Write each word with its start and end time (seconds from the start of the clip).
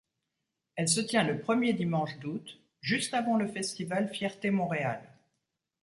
Elle 0.77 0.89
se 0.89 0.99
tient 0.99 1.23
le 1.23 1.37
premier 1.39 1.73
dimanche 1.73 2.17
d'aout, 2.17 2.43
juste 2.81 3.13
avant 3.13 3.37
le 3.37 3.47
festival 3.47 4.09
Fierté 4.11 4.49
Montréal. 4.49 4.99